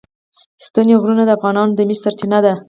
[0.65, 2.53] ستوني غرونه د افغانانو د معیشت سرچینه ده.